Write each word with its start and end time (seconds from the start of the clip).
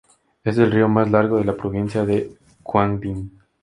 Es 0.43 0.57
el 0.57 0.71
río 0.71 0.89
más 0.89 1.11
largo 1.11 1.37
de 1.37 1.45
la 1.45 1.55
provincia 1.55 2.03
de 2.05 2.35
Quang 2.63 2.99
Binh. 2.99 3.29